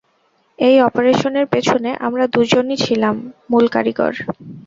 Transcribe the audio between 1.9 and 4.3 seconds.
আমরা দুজনই ছিলাম মূল কারিগর।